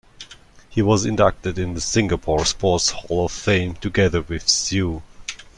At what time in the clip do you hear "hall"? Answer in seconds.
2.89-3.25